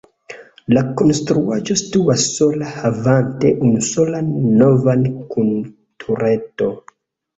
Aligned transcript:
La 0.75 0.81
konstruaĵo 1.01 1.75
situas 1.81 2.23
sola 2.39 2.71
havanta 2.79 3.53
unusolan 3.67 4.33
navon 4.63 5.05
kun 5.35 5.53
tureto. 6.05 6.73